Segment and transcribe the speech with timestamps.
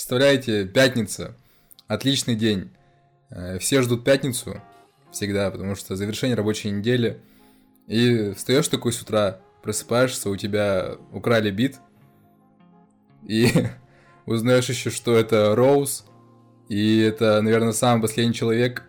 [0.00, 1.36] представляете, пятница,
[1.86, 2.70] отличный день.
[3.28, 4.62] Э, все ждут пятницу
[5.12, 7.20] всегда, потому что завершение рабочей недели.
[7.86, 11.76] И встаешь такой с утра, просыпаешься, у тебя украли бит,
[13.26, 13.50] и
[14.24, 16.06] узнаешь еще, что это Роуз,
[16.70, 18.84] и это, наверное, самый последний человек,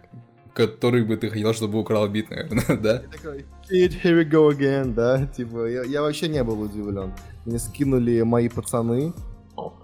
[0.54, 3.00] который бы ты хотел, чтобы украл бит, наверное, да?
[3.00, 5.28] Такой, Kid, here we go again, да?
[5.28, 7.12] Типа, я, я вообще не был удивлен.
[7.46, 9.12] Мне скинули мои пацаны,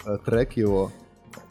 [0.05, 0.93] э, трек его,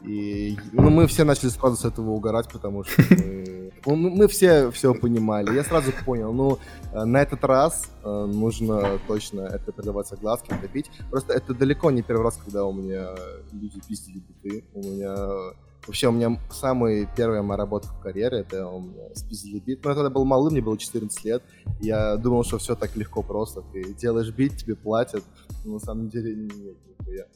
[0.03, 4.71] и ну, мы все начали сразу с этого угорать, потому что мы, ну, мы все
[4.71, 5.55] все понимали.
[5.55, 6.59] Я сразу понял, ну,
[6.93, 10.89] э, на этот раз э, нужно точно это придавать согласки, топить.
[11.09, 13.09] Просто это далеко не первый раз, когда у меня
[13.51, 14.63] люди пиздили биты.
[14.73, 15.53] У меня
[15.87, 19.85] Вообще, у меня самая первая моя работа в карьере, это у меня спиздили бит.
[19.85, 21.43] Но я тогда был малым, мне было 14 лет.
[21.79, 23.61] Я думал, что все так легко просто.
[23.71, 25.23] Ты делаешь бит, тебе платят.
[25.63, 27.27] Но на самом деле нет, нихуя.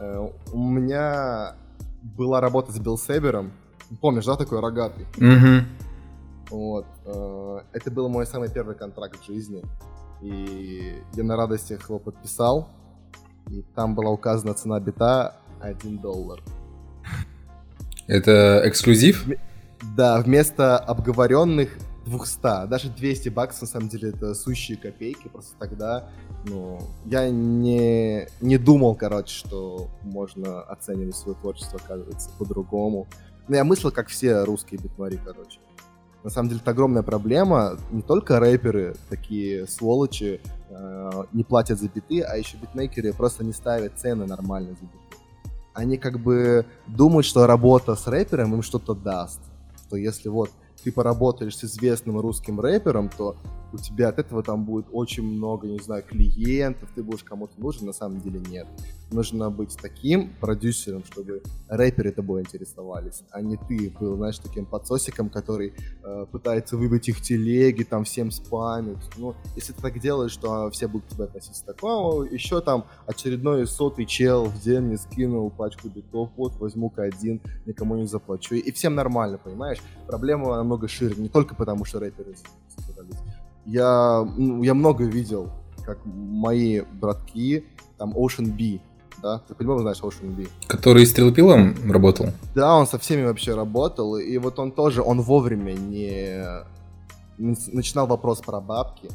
[0.00, 1.56] Э, у меня
[2.04, 3.52] была работа с Билл Себером.
[4.00, 5.06] Помнишь, да, такой рогатый?
[5.16, 5.64] Угу.
[6.50, 6.86] Вот.
[7.06, 9.62] Э, это был мой самый первый контракт в жизни.
[10.22, 12.68] И я на радостях его подписал.
[13.50, 16.40] И там была указана цена бита 1 доллар.
[18.06, 19.26] Это эксклюзив?
[19.96, 21.70] Да, вместо обговоренных
[22.06, 26.08] 200, даже 200 баксов, на самом деле, это сущие копейки, просто тогда,
[26.46, 33.06] ну, я не, не думал, короче, что можно оценивать свое творчество, оказывается, по-другому.
[33.48, 35.58] Но я мыслил, как все русские битмари, короче.
[36.22, 37.76] На самом деле, это огромная проблема.
[37.90, 43.52] Не только рэперы, такие сволочи, э, не платят за биты, а еще битмейкеры просто не
[43.52, 45.04] ставят цены нормально за биты
[45.74, 49.40] они как бы думают, что работа с рэпером им что-то даст.
[49.76, 50.50] Что если вот
[50.84, 53.36] ты поработаешь с известным русским рэпером, то
[53.74, 57.86] у тебя от этого там будет очень много, не знаю, клиентов, ты будешь кому-то нужен,
[57.86, 58.66] на самом деле нет.
[59.10, 65.28] Нужно быть таким продюсером, чтобы рэперы тобой интересовались, а не ты был, знаешь, таким подсосиком,
[65.28, 68.98] который э, пытается выбить их телеги, там всем спамит.
[69.16, 72.86] Ну, если ты так делаешь, то все будут к тебе относиться так, о, еще там
[73.06, 78.54] очередной сотый чел в день мне скинул пачку битов, вот возьму-ка один, никому не заплачу.
[78.54, 79.78] И всем нормально, понимаешь?
[80.06, 82.36] Проблема намного шире, не только потому, что рэперы
[83.66, 85.50] я, ну, я много видел,
[85.84, 87.64] как мои братки,
[87.98, 88.80] там Ocean B,
[89.22, 89.40] да?
[89.48, 90.46] Ты по-любому знаешь Ocean B.
[90.66, 92.26] Который с Стрелпилом работал?
[92.54, 96.44] Да, он со всеми вообще работал, и вот он тоже, он вовремя не
[97.38, 99.08] начинал вопрос про бабки,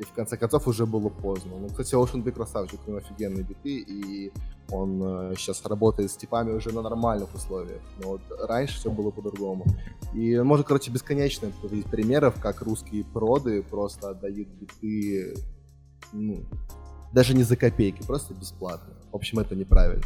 [0.00, 1.52] и в конце концов уже было поздно.
[1.60, 4.32] Ну, кстати, Ocean B красавчик, у него офигенные биты, и
[4.70, 7.82] он э, сейчас работает с типами уже на нормальных условиях.
[8.02, 9.66] Но вот раньше все было по-другому.
[10.14, 15.36] И можно, короче, бесконечно приводить примеров, как русские проды просто отдают биты,
[16.12, 16.44] ну,
[17.12, 18.94] даже не за копейки, просто бесплатно.
[19.12, 20.04] В общем, это неправильно.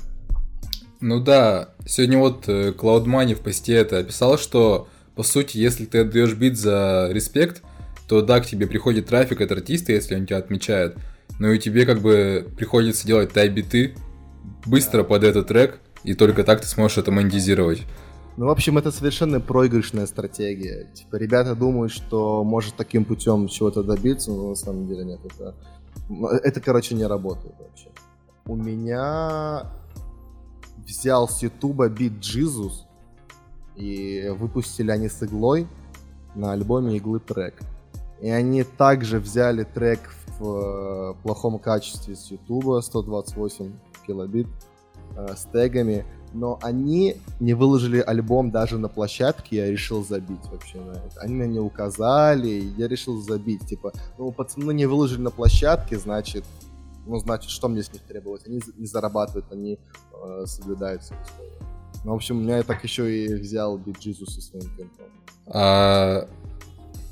[1.00, 5.84] Ну да, сегодня вот э, Cloud Money в посте это описал, что по сути, если
[5.84, 7.62] ты отдаешь бит за респект,
[8.08, 10.96] то да, к тебе приходит трафик от артиста, если он тебя отмечает,
[11.38, 13.94] но и тебе как бы приходится делать тай-биты
[14.66, 17.82] быстро под этот трек, и только так ты сможешь это монетизировать.
[18.36, 20.88] Ну, в общем, это совершенно проигрышная стратегия.
[20.92, 25.20] Типа, ребята думают, что может таким путем чего-то добиться, но на самом деле нет.
[25.24, 25.54] Это,
[26.42, 27.88] это короче, не работает вообще.
[28.46, 29.70] У меня
[30.84, 32.86] взял с Ютуба бит Джизус,
[33.76, 35.66] и выпустили они с иглой
[36.34, 37.54] на альбоме иглы трек.
[38.20, 40.00] И они также взяли трек
[40.38, 43.72] в э, плохом качестве с Ютуба, 128
[44.06, 44.46] килобит,
[45.16, 50.80] э, с тегами, но они не выложили альбом даже на площадке, я решил забить вообще
[50.80, 51.20] на это.
[51.20, 53.66] Они мне не указали, я решил забить.
[53.66, 56.44] Типа, ну, пацаны не выложили на площадке, значит,
[57.06, 58.46] ну, значит, что мне с них требовать?
[58.46, 59.78] Они не зарабатывают, они
[60.12, 61.52] э, соблюдают свои условия.
[62.04, 65.06] Ну, в общем, меня я так еще и взял Джизу со своим кемпом.
[65.46, 66.28] А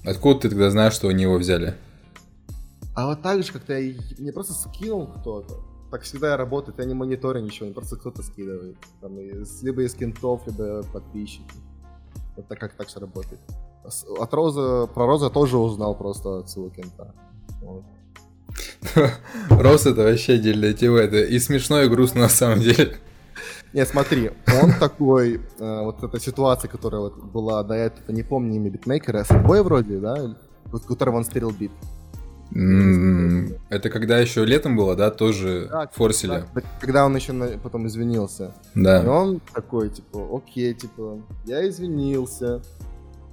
[0.04, 1.74] Откуда ты тогда знаешь, что они его взяли?
[2.94, 3.94] А вот так же, как-то я...
[4.18, 5.60] мне просто скинул кто-то.
[5.90, 8.76] Так всегда работает, я не мониторю ничего, мне просто кто-то скидывает.
[9.00, 11.54] Там, либо из кентов, либо подписчики.
[12.37, 13.40] Это как так все работает.
[14.19, 17.14] От Роза, про Роза тоже узнал просто от своего кента.
[17.60, 17.84] Вот.
[19.50, 22.96] Роз это вообще отдельная тема, это и смешно, и грустно на самом деле.
[23.72, 24.30] Не, смотри,
[24.62, 29.24] он такой, э, вот эта ситуация, которая вот была до этого, не помню имя битмейкера,
[29.24, 30.36] Сэдбой вроде, да,
[30.66, 31.70] вот которого он стерил бит.
[33.70, 36.44] Это когда еще летом было, да, тоже да, форсили.
[36.54, 37.32] Да, когда он еще
[37.62, 38.54] потом извинился.
[38.74, 39.02] Да.
[39.02, 42.60] И он такой, типа, окей, типа, я извинился,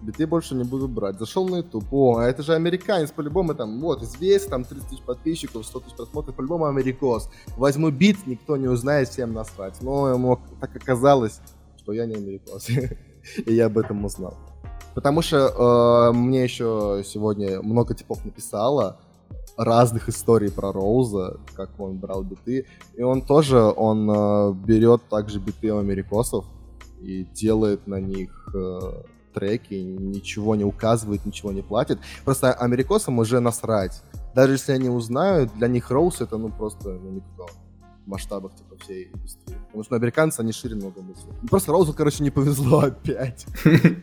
[0.01, 1.19] биты больше не буду брать.
[1.19, 5.01] Зашел на YouTube, о, а это же американец, по-любому там, вот, известный, там 30 тысяч
[5.01, 7.30] подписчиков, 100 тысяч просмотров, по-любому америкос.
[7.57, 9.81] Возьму бит, никто не узнает, всем насрать.
[9.81, 11.42] Но ему так оказалось,
[11.78, 12.69] что я не америкос.
[13.46, 14.36] И я об этом узнал.
[14.96, 19.00] Потому что э, мне еще сегодня много типов написало
[19.57, 22.66] разных историй про Роуза, как он брал биты.
[22.95, 26.45] И он тоже, он э, берет также биты у америкосов
[27.02, 29.04] и делает на них э,
[29.34, 32.00] треки, ничего не указывает, ничего не платит.
[32.26, 34.04] Просто америкосам уже насрать.
[34.36, 37.48] Даже если они узнают, для них Роуз это ну просто ну, никто
[38.06, 39.58] в масштабах типа всей индустрии.
[39.68, 41.34] Потому что американцы, они шире много мыслят.
[41.42, 43.46] Ну, просто Роузу, короче, не повезло опять.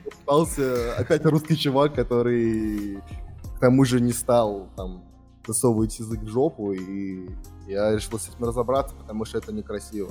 [0.05, 3.00] Попался опять русский чувак, который
[3.56, 5.02] к тому же не стал там
[5.46, 7.28] засовывать язык в жопу, и
[7.67, 10.11] я решил с этим разобраться, потому что это некрасиво.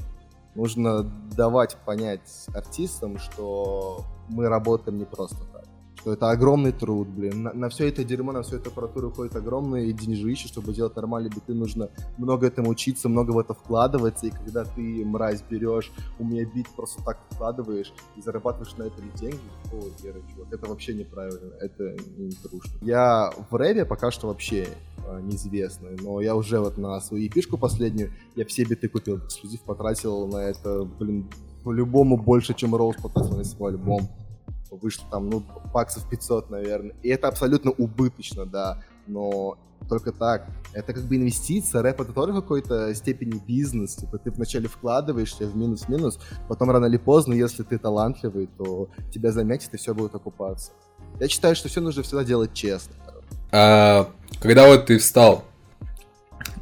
[0.55, 1.03] Нужно
[1.35, 5.65] давать понять артистам, что мы работаем не просто так
[6.05, 7.41] что это огромный труд, блин.
[7.41, 11.31] На, на все это дерьмо, на всю эту аппаратуру уходит огромные деньжища, чтобы делать нормальные
[11.31, 16.23] биты, нужно много этому учиться, много в это вкладываться, и когда ты, мразь, берешь, у
[16.23, 19.39] меня бит просто так вкладываешь и зарабатываешь на этом деньги,
[19.73, 22.77] о, Вера, чувак, это вообще неправильно, это не трушно.
[22.81, 24.67] Я в рэпе пока что вообще
[25.05, 29.61] э, неизвестный, но я уже вот на свою пишку последнюю, я все биты купил, эксклюзив
[29.61, 31.29] потратил на это, блин,
[31.63, 34.09] по-любому больше, чем Роуз потратил на свой альбом
[34.75, 35.43] вышло там, ну,
[35.73, 36.95] баксов 500, наверное.
[37.01, 39.57] И это абсолютно убыточно, да, но
[39.87, 40.47] только так.
[40.73, 43.95] Это как бы инвестиция, рэп это тоже какой-то степени бизнес.
[43.95, 49.31] Типа ты вначале вкладываешься в минус-минус, потом рано или поздно, если ты талантливый, то тебя
[49.31, 50.71] заметят и все будет окупаться.
[51.19, 52.95] Я считаю, что все нужно всегда делать честно.
[53.51, 54.09] А,
[54.39, 55.45] когда вот ты встал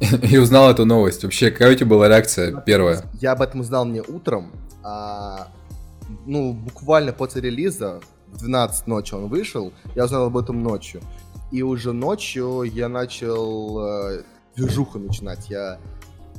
[0.22, 3.04] и узнал эту новость, вообще какая у тебя была реакция первая?
[3.20, 4.52] Я об этом узнал мне утром,
[4.82, 5.48] а
[6.26, 11.00] ну, буквально после релиза, в 12 ночи он вышел, я узнал об этом ночью.
[11.52, 14.22] И уже ночью я начал э,
[14.56, 15.48] движуху начинать.
[15.50, 15.78] Я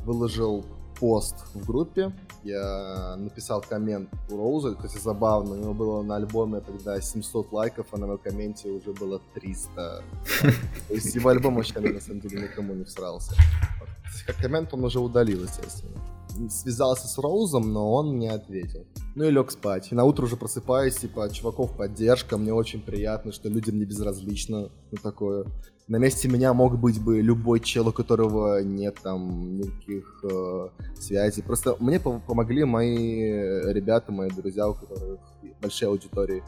[0.04, 0.66] выложил
[1.00, 2.14] пост в группе,
[2.44, 7.88] я написал коммент у Роуза, кстати, забавно, у него было на альбоме тогда 700 лайков,
[7.92, 9.70] а на моем комменте уже было 300.
[10.88, 13.36] То есть его альбом вообще, на самом деле, никому не всрался.
[14.26, 16.02] Как коммент он уже удалил, естественно
[16.50, 18.86] связался с Роузом, но он не ответил.
[19.16, 19.92] Ну и лег спать.
[19.92, 24.70] И на утро уже просыпаюсь, типа, чуваков поддержка, мне очень приятно, что людям не безразлично
[24.92, 25.46] на такое.
[25.88, 31.44] На месте меня мог быть бы любой чел, у которого нет там никаких э, связей.
[31.44, 33.22] Просто мне помогли мои
[33.72, 35.20] ребята, мои друзья, у которых
[35.62, 36.44] большие аудитории.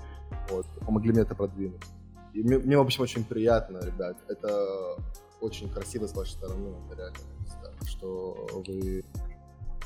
[0.49, 1.83] Вот, помогли мне это продвинуть.
[2.33, 4.17] И мне, мне, в общем, очень приятно, ребят.
[4.27, 4.97] Это
[5.39, 7.17] очень красиво с вашей стороны, реально,
[7.85, 9.03] что вы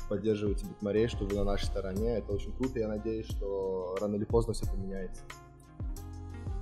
[0.08, 2.16] поддерживаете битмарей, что вы на нашей стороне.
[2.16, 5.22] Это очень круто, я надеюсь, что рано или поздно все поменяется.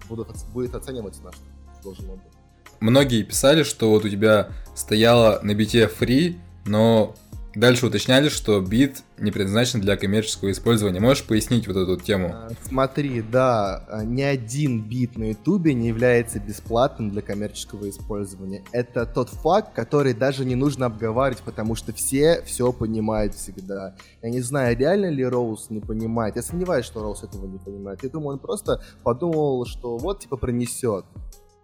[0.09, 1.37] Будут, будет оцениваться наш
[1.83, 2.40] должен быть.
[2.81, 7.15] Многие писали, что вот у тебя стояло на бите free, но
[7.55, 11.01] Дальше уточняли, что бит не предназначен для коммерческого использования.
[11.01, 12.31] Можешь пояснить вот эту тему?
[12.33, 18.63] А, смотри, да, а, ни один бит на ютубе не является бесплатным для коммерческого использования.
[18.71, 23.97] Это тот факт, который даже не нужно обговаривать, потому что все все понимают всегда.
[24.23, 26.37] Я не знаю, реально ли Роуз не понимает.
[26.37, 28.05] Я сомневаюсь, что Роуз этого не понимает.
[28.05, 31.05] Я думаю, он просто подумал, что вот, типа, пронесет.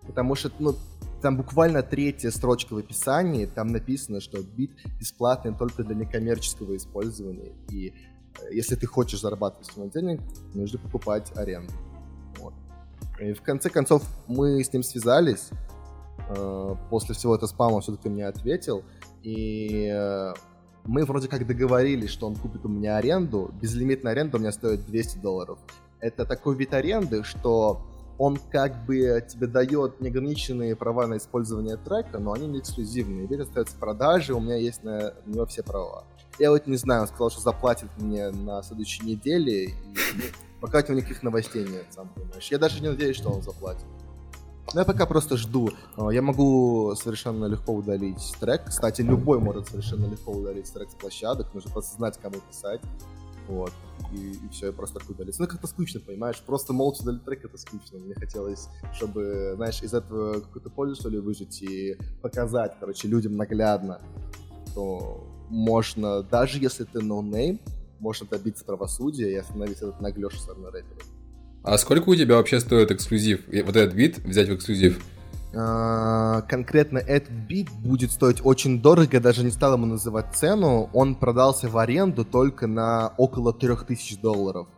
[0.05, 0.75] Потому что, ну,
[1.27, 4.71] там буквально третья строчка в описании, там написано, что бит
[5.01, 7.51] бесплатный только для некоммерческого использования.
[7.69, 10.21] И э, если ты хочешь зарабатывать с денег,
[10.55, 11.73] нужно покупать аренду.
[12.39, 12.55] Вот.
[13.19, 15.49] И в конце концов мы с ним связались.
[16.29, 18.85] Э, после всего этого спама все-таки мне ответил.
[19.25, 20.33] И э,
[20.85, 23.53] мы вроде как договорились, что он купит у меня аренду.
[23.61, 25.59] Безлимитная аренда у меня стоит 200 долларов.
[25.99, 27.85] Это такой вид аренды, что
[28.19, 33.27] он как бы тебе дает неограниченные права на использование трека, но они не эксклюзивные.
[33.27, 36.05] Вид остается в продаже, у меня есть на него все права.
[36.39, 39.75] Я вот не знаю, он сказал, что заплатит мне на следующей неделе, и
[40.15, 40.23] ну,
[40.61, 42.49] пока у никаких новостей нет, сам понимаешь.
[42.51, 43.87] Я даже не надеюсь, что он заплатит.
[44.75, 45.71] Но я пока просто жду.
[45.97, 48.65] А, я могу совершенно легко удалить трек.
[48.67, 51.55] Кстати, любой может совершенно легко удалить трек с площадок.
[51.55, 52.81] Нужно просто знать, кому писать.
[53.49, 53.73] Вот
[54.13, 55.43] и, и все, я просто так удалился.
[55.43, 56.43] Ну, как-то скучно, понимаешь?
[56.45, 57.99] Просто молча удалил трек, это скучно.
[57.99, 63.37] Мне хотелось, чтобы, знаешь, из этого какую-то пользу, что ли, выжать и показать, короче, людям
[63.37, 64.01] наглядно,
[64.71, 67.61] что можно, даже если ты noname,
[67.99, 71.01] можно добиться правосудия и остановить этот наглёж со стороны рэпера.
[71.63, 73.47] А сколько у тебя вообще стоит эксклюзив?
[73.47, 75.03] Вот этот бит взять в эксклюзив?
[75.59, 80.91] А, конкретно этот бит будет стоить очень дорого, даже не стал ему называть цену.
[80.93, 84.69] Он продался в аренду только на около 3000 долларов.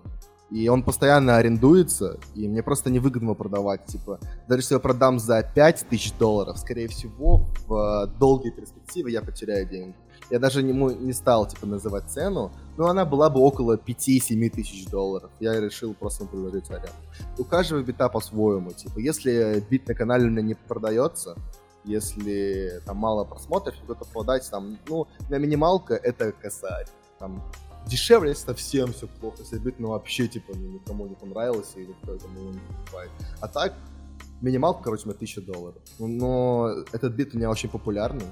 [0.50, 3.84] И он постоянно арендуется, и мне просто невыгодно его продавать.
[3.86, 4.18] Типа,
[4.48, 9.20] даже если я продам за 5 тысяч долларов, скорее всего, в э, долгой перспективе я
[9.20, 9.94] потеряю деньги.
[10.30, 14.86] Я даже ему не стал, типа, называть цену, но она была бы около 5-7 тысяч
[14.86, 15.30] долларов.
[15.40, 16.90] Я решил просто предложить аренду.
[17.38, 18.72] У каждого бита по-своему.
[18.72, 21.34] Типа, если бит на канале у меня не продается,
[21.84, 26.86] если там мало просмотров, кто-то подать там, ну, на минималка это косарь.
[27.18, 27.42] Там
[27.86, 32.14] дешевле, совсем все плохо, если бит, ну, вообще, типа, ну, никому не понравилось, и никто
[32.14, 33.10] это ну, не покупает.
[33.40, 33.74] А так,
[34.40, 35.82] минималка, короче, меня 1000 долларов.
[35.98, 38.26] Но этот бит у меня очень популярный,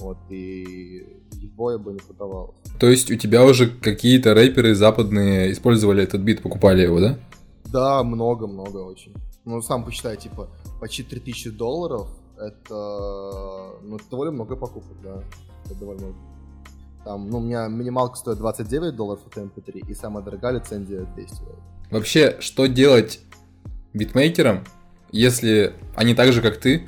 [0.00, 2.54] вот, и его я бы не продавал.
[2.78, 7.18] То есть у тебя уже какие-то рэперы западные использовали этот бит, покупали его, да?
[7.66, 9.14] Да, много-много очень.
[9.44, 10.48] Ну, сам посчитай, типа,
[10.80, 15.22] почти 3000 долларов, это, ну, это довольно много покупок, да.
[15.66, 16.18] Это довольно много.
[17.04, 21.36] Там, ну, у меня минималка стоит 29 долларов от MP3, и самая дорогая лицензия 200
[21.38, 21.64] долларов.
[21.90, 23.20] Вообще, что делать
[23.94, 24.64] битмейкерам,
[25.10, 26.86] если они так же, как ты,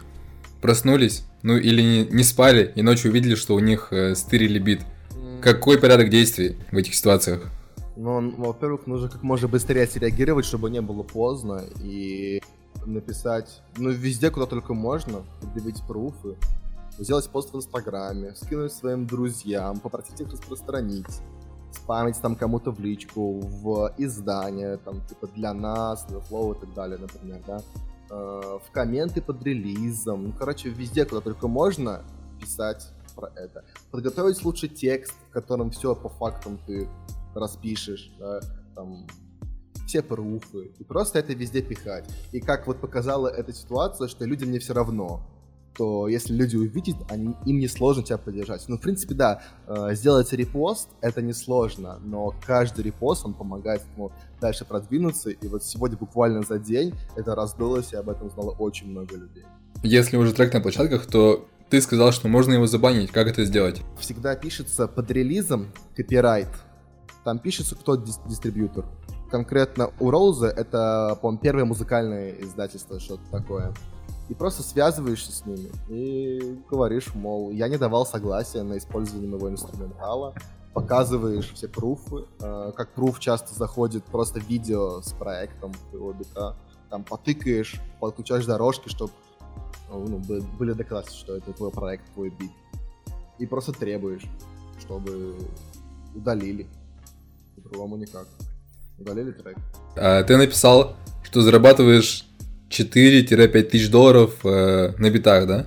[0.62, 4.80] проснулись, ну или не, не спали и ночью увидели, что у них э, стырили бит?
[5.42, 7.42] Какой порядок действий в этих ситуациях?
[7.96, 12.40] Ну, во-первых, нужно как можно быстрее среагировать, чтобы не было поздно, и
[12.86, 16.36] написать, ну, везде, куда только можно, предъявить пруфы,
[16.98, 21.20] сделать пост в Инстаграме, скинуть своим друзьям, попросить их распространить,
[21.72, 26.74] спамить там кому-то в личку, в издание, там, типа, для нас, для Flow и так
[26.74, 27.60] далее, например, да,
[28.12, 32.04] в комменты под релизом, ну, короче, везде, куда только можно,
[32.40, 33.64] писать про это.
[33.90, 36.88] Подготовить лучше текст, в котором все по фактам ты
[37.34, 38.40] распишешь, да,
[38.74, 39.06] там,
[39.86, 42.08] все пруфы, и просто это везде пихать.
[42.32, 45.22] И как вот показала эта ситуация, что людям не все равно,
[45.76, 48.64] то если люди увидят, они, им не сложно тебя поддержать.
[48.68, 54.12] Ну, в принципе, да, э, сделать репост— это несложно, но каждый репост, он помогает ему
[54.40, 58.90] дальше продвинуться, и вот сегодня буквально за день это раздулось, и об этом знало очень
[58.90, 59.44] много людей.
[59.82, 63.10] Если уже трек на площадках, то ты сказал, что можно его забанить.
[63.10, 63.80] Как это сделать?
[63.98, 66.48] Всегда пишется под релизом копирайт.
[67.24, 68.84] Там пишется, кто дис- дистрибьютор.
[69.30, 73.72] Конкретно у Роуза это, по-моему, первое музыкальное издательство, что-то такое
[74.28, 79.50] и просто связываешься с ними и говоришь, мол, я не давал согласия на использование моего
[79.50, 80.34] инструментала,
[80.72, 86.56] показываешь все пруфы, э, как пруф часто заходит просто видео с проектом твоего бита,
[86.88, 89.12] там потыкаешь, подключаешь дорожки, чтобы
[89.90, 90.18] ну,
[90.58, 92.50] были доказательства, что это твой проект, твой бит.
[93.38, 94.24] И просто требуешь,
[94.80, 95.36] чтобы
[96.14, 96.66] удалили.
[97.56, 98.26] По-другому никак.
[98.98, 99.56] Удалили трек.
[99.96, 102.26] А, ты написал, что зарабатываешь
[102.72, 105.66] 4-5 тысяч долларов э, на битах, да?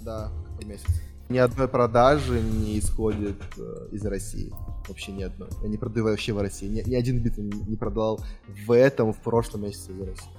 [0.00, 0.86] Да, в месяц.
[1.28, 4.52] Ни одной продажи не исходит э, из России.
[4.88, 5.48] Вообще ни одной.
[5.62, 6.66] Я не продаю вообще в России.
[6.66, 8.20] Ни, ни один бит не продал
[8.66, 10.30] в этом, в прошлом месяце из России.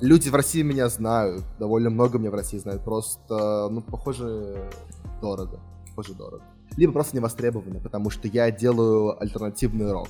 [0.00, 1.44] Люди в России меня знают.
[1.58, 2.82] Довольно много меня в России знают.
[2.82, 4.68] Просто, ну, похоже,
[5.20, 5.60] дорого.
[5.90, 6.42] Похоже, дорого.
[6.76, 10.08] Либо просто не востребовано, потому что я делаю альтернативный рок.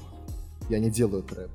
[0.69, 1.51] Я не делаю трэп.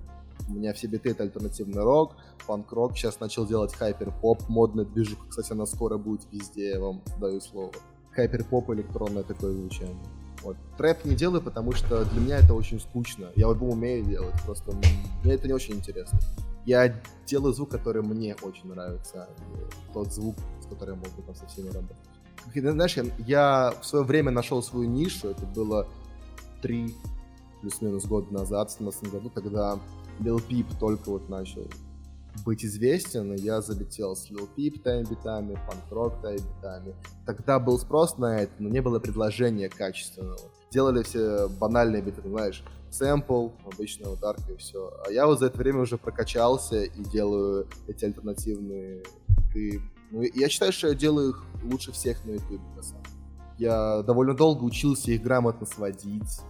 [0.47, 2.15] У меня все биты это альтернативный рок,
[2.47, 2.95] панк-рок.
[2.97, 7.71] Сейчас начал делать хайпер-поп, модный движуха, кстати, она скоро будет везде, я вам даю слово.
[8.11, 9.97] Хайпер-поп, электронное такое звучание.
[10.43, 10.57] Вот.
[10.77, 13.31] Трэп не делаю, потому что для меня это очень скучно.
[13.35, 14.71] Я его умею делать, просто
[15.23, 16.19] мне это не очень интересно.
[16.65, 21.47] Я делаю звук, который мне очень нравится, а тот звук, с которым могу там со
[21.47, 21.97] всеми работать.
[22.53, 25.87] Знаешь, я, я в свое время нашел свою нишу, это было
[26.61, 26.95] три
[27.61, 29.79] плюс-минус года назад, в 2017 году, тогда
[30.19, 31.67] Lil Peep только вот начал
[32.43, 36.95] быть известен, и я залетел с Lil Peep тайм-битами, панк-рок тайм-битами.
[37.25, 40.39] Тогда был спрос на это, но не было предложения качественного.
[40.71, 44.91] Делали все банальные биты, знаешь, сэмпл, обычная ударка и все.
[45.05, 49.81] А я вот за это время уже прокачался и делаю эти альтернативные биты.
[50.11, 53.03] Ну, я считаю, что я делаю их лучше всех на YouTube, на самом
[53.57, 56.41] Я довольно долго учился их грамотно сводить,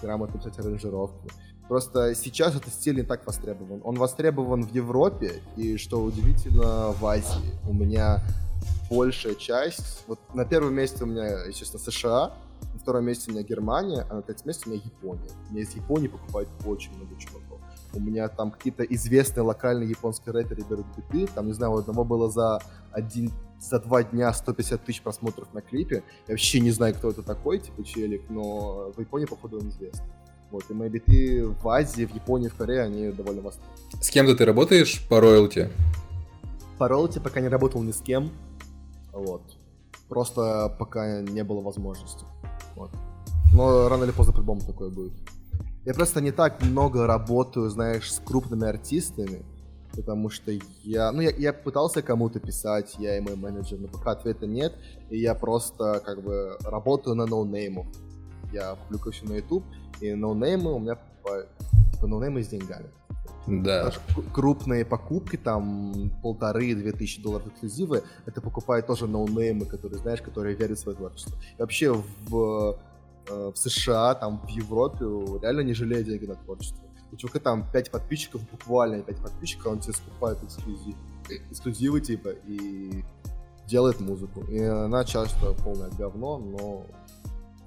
[0.00, 1.30] грамотно писать аранжировки.
[1.68, 3.80] Просто сейчас этот стиль не так востребован.
[3.84, 7.58] Он востребован в Европе, и, что удивительно, в Азии.
[7.68, 8.22] У меня
[8.90, 10.04] большая часть...
[10.06, 12.34] Вот на первом месте у меня, естественно, США,
[12.72, 15.30] на втором месте у меня Германия, а на третьем месте у меня Япония.
[15.50, 17.60] Мне из Японии покупают очень много чуваков.
[17.92, 21.26] У меня там какие-то известные локальные японские рэперы берут биты.
[21.34, 22.60] Там, не знаю, у одного было за
[22.92, 26.04] один за два дня 150 тысяч просмотров на клипе.
[26.28, 30.06] Я вообще не знаю, кто это такой, типа челик, но в Японии, походу, он известный.
[30.50, 33.76] Вот, и мои биты в Азии, в Японии, в Корее, они довольно востребованы.
[34.00, 35.70] С кем-то ты работаешь по роялти?
[36.78, 38.30] По роялти пока не работал ни с кем.
[39.12, 39.42] Вот.
[40.08, 42.24] Просто пока не было возможности.
[42.76, 42.90] Вот.
[43.52, 45.12] Но рано или поздно по-любому такое будет.
[45.84, 49.44] Я просто не так много работаю, знаешь, с крупными артистами,
[49.94, 54.10] потому что я, ну, я, я пытался кому-то писать, я и мой менеджер, но пока
[54.12, 54.74] ответа нет,
[55.10, 57.86] и я просто, как бы, работаю на ноунейму.
[58.52, 59.64] Я публикую все на YouTube,
[60.00, 61.48] и ноунеймы у меня покупают,
[61.92, 62.88] типа, ноунеймы с деньгами.
[63.46, 63.84] Да.
[63.84, 64.00] Даже
[64.34, 70.78] крупные покупки, там, полторы-две тысячи долларов эксклюзивы, это покупают тоже ноунеймы, которые, знаешь, которые верят
[70.78, 71.36] в свое творчество.
[71.56, 72.76] И вообще в,
[73.28, 75.04] э, в США, там, в Европе
[75.40, 76.84] реально не жалеют деньги на творчество.
[77.12, 80.96] У чувака там 5 подписчиков, буквально 5 подписчиков, он тебе скупает эксклюзив,
[81.50, 83.04] эксклюзивы, типа, и
[83.68, 84.40] делает музыку.
[84.50, 86.86] И она часто полное говно, но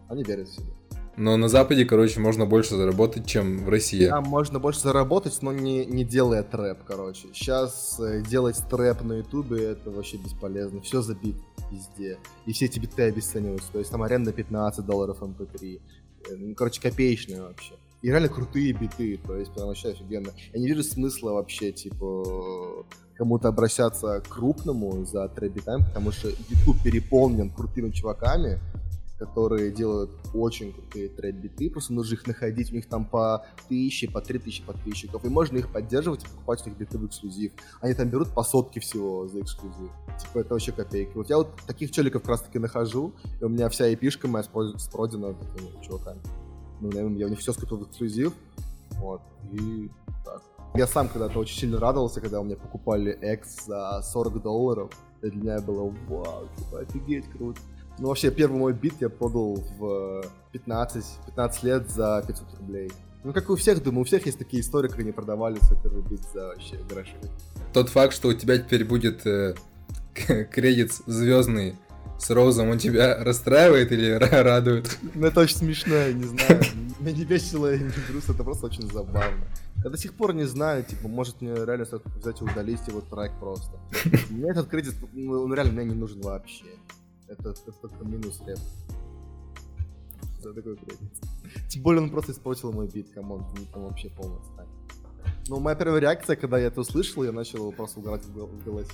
[0.10, 0.74] они верят в себя.
[1.20, 4.08] Но на Западе, короче, можно больше заработать, чем в России.
[4.08, 7.28] Там можно больше заработать, но не, не делая трэп, короче.
[7.34, 10.80] Сейчас э, делать трэп на Ютубе это вообще бесполезно.
[10.80, 11.36] Все забит
[11.70, 12.20] везде.
[12.46, 13.70] И все эти биты обесцениваются.
[13.70, 15.82] То есть там аренда 15 долларов MP3.
[16.30, 17.74] Э, ну, короче, копеечная вообще.
[18.02, 20.32] И реально крутые биты, то есть прям вообще офигенно.
[20.54, 22.86] Я не вижу смысла вообще, типа,
[23.18, 28.58] кому-то обращаться к крупному за трэп-битами, потому что YouTube переполнен крутыми чуваками,
[29.20, 34.22] которые делают очень крутые трэп-биты, просто нужно их находить, у них там по тысяче, по
[34.22, 37.52] три тысячи подписчиков, и можно их поддерживать и покупать у них биты в эксклюзив.
[37.82, 39.92] Они там берут по сотке всего за эксклюзив.
[40.20, 41.12] Типа, это вообще копейки.
[41.16, 44.44] Вот я вот таких челиков как раз таки нахожу, и у меня вся эпишка моя
[44.44, 46.22] спродена такими чуваками.
[46.80, 48.34] Ну, я у них все скупил в эксклюзив,
[48.92, 49.22] вот,
[49.52, 49.90] и
[50.26, 50.42] так.
[50.76, 54.92] Я сам когда-то очень сильно радовался, когда у меня покупали X за 40 долларов.
[55.22, 57.60] И для меня было вау, типа, офигеть, круто.
[58.00, 62.92] Ну, вообще, первый мой бит я продал в 15, 15 лет за 500 рублей.
[63.24, 66.04] Ну, как у всех, думаю, у всех есть такие истории, как они продавали свой первый
[66.04, 67.16] бит за вообще гроши.
[67.74, 69.56] Тот факт, что у тебя теперь будет э,
[70.52, 71.76] кредит звездный
[72.18, 74.98] с Роузом, он тебя расстраивает или радует?
[75.14, 76.62] Ну, это очень смешно, я не знаю.
[77.00, 79.46] Меня не весело и не грустно, это просто очень забавно.
[79.84, 83.32] Я до сих пор не знаю, типа, может мне реально взять и удалить его трек
[83.40, 83.72] просто.
[84.30, 86.66] Мне этот кредит, ну, он реально мне не нужен вообще.
[87.30, 88.60] Это, это только минус рэп.
[90.42, 91.12] За такой кредит.
[91.70, 94.68] Тем более он просто испортил мой бит, come on, не там вообще полный отстой.
[95.48, 98.92] Ну, моя первая реакция, когда я это услышал, я начал просто угорать в, в голосе.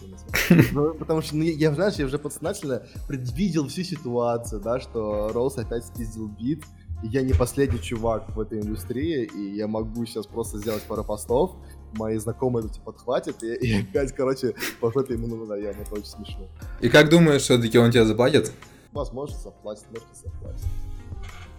[0.72, 5.58] Ну, потому что, ну, я, знаешь, я уже подсознательно предвидел всю ситуацию, да, что Роуз
[5.58, 6.64] опять спиздил бит,
[7.04, 11.04] и я не последний чувак в этой индустрии, и я могу сейчас просто сделать пару
[11.04, 11.56] постов,
[11.98, 16.48] мои знакомые эти подхватят, и, и опять, короче, по жопе ему надоем, это очень смешно.
[16.82, 18.52] И как думаешь, все-таки он тебя заплатит?
[18.92, 20.66] Возможно, заплатит, может и заплатит.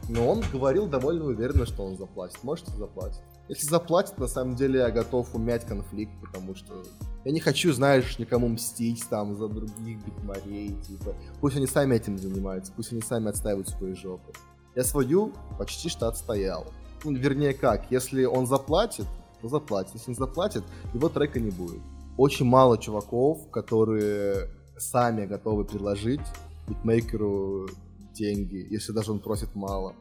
[0.08, 2.38] Но он говорил довольно уверенно, что он заплатит.
[2.42, 3.20] Может, и заплатит.
[3.48, 6.82] Если заплатит, на самом деле я готов умять конфликт, потому что
[7.24, 11.14] я не хочу, знаешь, никому мстить там за других битмарей, типа.
[11.40, 14.32] Пусть они сами этим занимаются, пусть они сами отстаивают свои жопы.
[14.74, 16.66] Я свою почти что отстоял.
[17.04, 19.06] Ну, вернее как, если он заплатит,
[19.46, 19.94] то заплатит.
[19.94, 21.80] Если не заплатит, его трека не будет.
[22.16, 26.20] Очень мало чуваков, которые сами готовы предложить
[26.68, 27.68] битмейкеру
[28.12, 29.94] деньги, если даже он просит мало.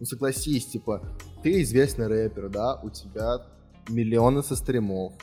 [0.00, 1.02] Ну согласись, типа,
[1.42, 3.46] ты известный рэпер, да, у тебя
[3.88, 5.14] миллионы со стримов,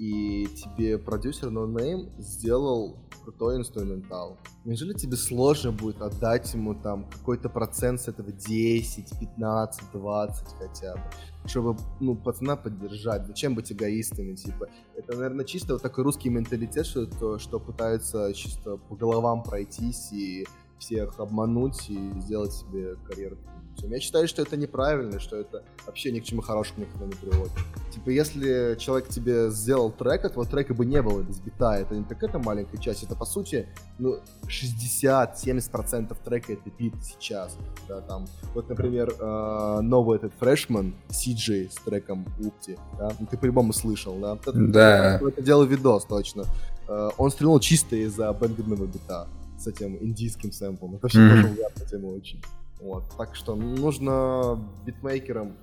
[0.00, 4.38] и тебе продюсер No Name сделал крутой инструментал.
[4.64, 10.94] Неужели тебе сложно будет отдать ему там какой-то процент с этого 10, 15, 20 хотя
[10.94, 11.02] бы,
[11.46, 13.26] чтобы, ну, пацана поддержать?
[13.26, 14.68] Зачем быть эгоистами, типа?
[14.96, 20.10] Это, наверное, чисто вот такой русский менталитет, что, то, что пытаются чисто по головам пройтись
[20.12, 20.46] и
[20.78, 23.36] всех обмануть и сделать себе карьеру.
[23.82, 27.52] Я считаю, что это неправильно, что это вообще ни к чему хорошему никогда не приводит.
[27.92, 31.76] Типа, если человек тебе сделал трек, этого трека бы не было без бита.
[31.76, 37.56] Это не какая-то маленькая часть, это, по сути, ну, 60-70% трека это бит сейчас.
[37.88, 43.36] Да, там, вот, например, э, новый этот фрешман, CJ с треком Упти, да, ну, ты
[43.36, 44.38] по-любому слышал, да?
[44.40, 45.16] Это, да.
[45.16, 46.44] Это делал видос, точно.
[46.88, 49.26] Э, он стрельнул чисто из-за бэнгденного бита
[49.58, 50.94] с этим индийским сэмплом.
[50.94, 51.42] Это вообще mm-hmm.
[51.42, 52.42] тоже тема очень.
[52.80, 53.04] Вот.
[53.16, 55.56] Так что нужно битмейкерам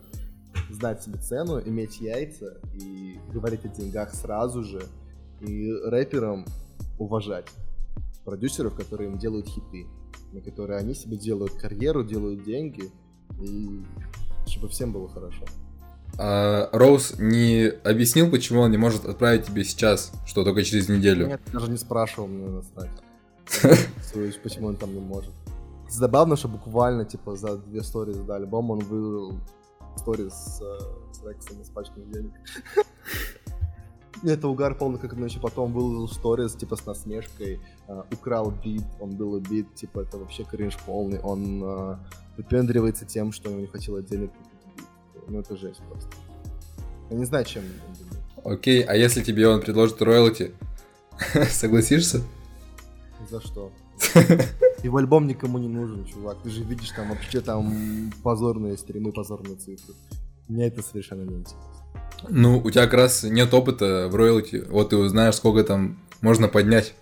[0.70, 4.84] знать себе цену, иметь яйца и говорить о деньгах сразу же.
[5.42, 6.46] И рэперам
[6.98, 7.48] уважать
[8.26, 9.88] продюсеров, которые им делают хиты,
[10.34, 12.92] на которые они себе делают карьеру, делают деньги,
[13.40, 13.84] и
[14.48, 15.46] чтобы всем было хорошо.
[16.20, 21.28] А Роуз не объяснил, почему он не может отправить тебе сейчас, что только через неделю?
[21.28, 22.90] Нет, даже не спрашивал мне настать.
[24.44, 25.32] Почему он там не может.
[25.90, 29.40] Забавно, что буквально, типа, за две сторис до альбома он вывел
[29.98, 32.34] сторис с, э, с Рексом с пачками денег.
[34.24, 38.84] Это угар полный, как он еще потом выложил сторис, типа, с насмешкой, uh, украл бит,
[39.00, 41.98] он был убит, типа, это вообще кринж полный, он uh,
[42.36, 44.32] выпендривается тем, что ему не хватило денег
[45.28, 46.10] ну это жесть просто.
[47.10, 47.64] Я не знаю, чем
[48.44, 50.54] Окей, а если тебе он предложит роялти,
[51.50, 52.22] согласишься?
[53.30, 53.72] За что?
[54.84, 56.38] И в альбом никому не нужен, чувак.
[56.44, 59.94] Ты же видишь там вообще там позорные стримы, позорные цифры.
[60.48, 61.78] Мне это совершенно не интересно.
[62.30, 64.64] Ну, у тебя как раз нет опыта в роялти.
[64.70, 66.94] Вот ты узнаешь, сколько там можно поднять.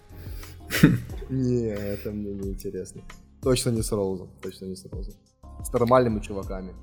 [1.30, 3.02] Не, это мне не интересно.
[3.42, 5.14] Точно не с Роузом, точно не с Роузом.
[5.64, 6.74] С нормальными чуваками.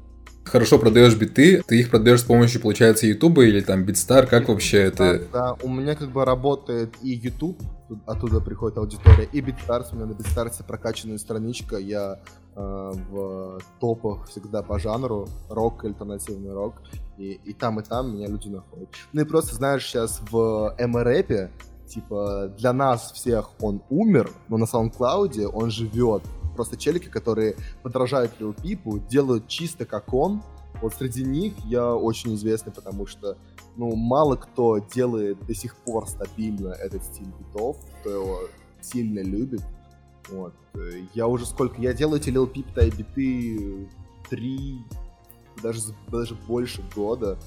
[0.52, 4.82] Хорошо продаешь биты, ты их продаешь с помощью, получается, Ютуба или там BeatStars, как вообще
[4.82, 5.22] это?
[5.32, 7.58] Да, у меня как бы работает и YouTube,
[8.04, 12.20] оттуда приходит аудитория, и BeatStars, у меня на BeatStars е прокачанная страничка, я
[12.54, 16.82] э, в топах всегда по жанру, рок, альтернативный рок,
[17.16, 18.90] и, и там, и там меня люди находят.
[19.14, 21.50] Ну и просто, знаешь, сейчас в МРЭПе,
[21.86, 26.22] типа, для нас всех он умер, но на SoundCloud он живет,
[26.54, 30.42] просто челики, которые подражают Лил Пипу, делают чисто как он.
[30.80, 33.36] Вот среди них я очень известный, потому что,
[33.76, 38.40] ну, мало кто делает до сих пор стабильно этот стиль битов, кто его
[38.80, 39.62] сильно любит.
[40.30, 40.54] Вот.
[41.14, 41.80] Я уже сколько...
[41.80, 43.88] Я делаю эти Lil Peep Type биты
[44.28, 44.78] три,
[45.62, 47.38] даже, даже больше года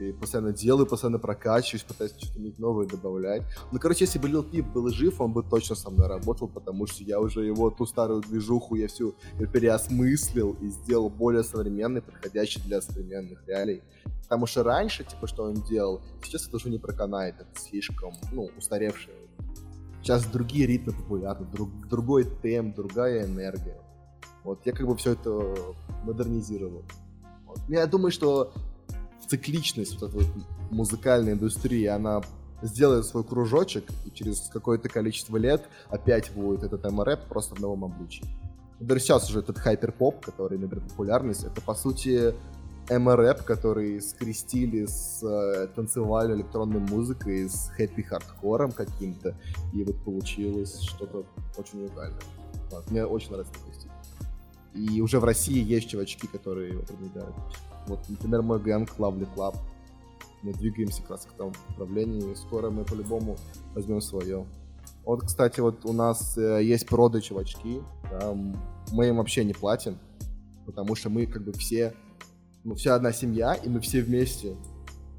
[0.00, 3.42] и постоянно делаю, постоянно прокачиваюсь, пытаюсь что-то новое добавлять.
[3.72, 6.86] Ну, короче, если бы Lil Peep был жив, он бы точно со мной работал, потому
[6.86, 9.14] что я уже его, ту старую движуху, я всю
[9.52, 13.82] переосмыслил и сделал более современной, подходящей для современных реалий.
[14.22, 18.48] Потому что раньше, типа, что он делал, сейчас это уже не проканает, это слишком, ну,
[18.56, 19.16] устаревшее.
[20.02, 23.80] Сейчас другие ритмы популярны, друг, другой темп, другая энергия.
[24.44, 25.54] Вот, я как бы все это
[26.04, 26.84] модернизировал.
[27.44, 27.58] Вот.
[27.68, 28.52] Я думаю, что
[29.30, 32.20] цикличность вот этой вот музыкальной индустрии, она
[32.62, 37.84] сделает свой кружочек, и через какое-то количество лет опять будет этот МРЭП просто в новом
[37.84, 38.24] обличии.
[38.80, 42.34] Даже сейчас уже этот хайпер-поп, который набирает популярность, это, по сути,
[42.90, 49.36] МРЭП, который скрестили с э, танцевальной электронной музыкой, с хэппи-хардкором каким-то,
[49.72, 51.24] и вот получилось что-то
[51.56, 52.20] очень уникальное.
[52.70, 53.70] Вот, мне очень нравится такой.
[54.74, 57.34] И уже в России есть чувачки, которые его продвигают.
[57.90, 59.56] Вот, например, мой гэнг Lovely Club.
[60.42, 63.36] Мы двигаемся как раз к тому направлению, и скоро мы по-любому
[63.74, 64.46] возьмем свое.
[65.04, 68.34] Вот, кстати, вот у нас э, есть проды чувачки, да,
[68.92, 69.98] мы им вообще не платим,
[70.66, 71.94] потому что мы как бы все,
[72.64, 74.56] ну, вся одна семья, и мы все вместе